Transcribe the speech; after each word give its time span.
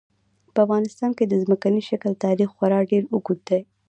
په 0.53 0.59
افغانستان 0.65 1.11
کې 1.17 1.25
د 1.27 1.33
ځمکني 1.43 1.81
شکل 1.89 2.11
تاریخ 2.25 2.49
خورا 2.55 2.79
ډېر 2.91 3.03
اوږد 3.13 3.39
دی. 3.49 3.61